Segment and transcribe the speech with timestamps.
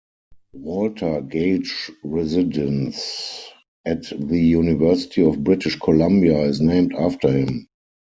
[0.55, 3.47] Walter Gage Residence
[3.85, 7.67] at the University of British Columbia is named after him.